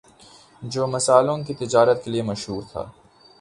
[0.63, 2.83] جو مسالوں کی تجارت کے لیے مشہور تھا